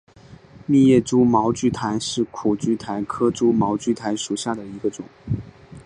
[0.65, 5.05] 密叶蛛毛苣苔为苦苣苔科蛛毛苣苔属下的一个种。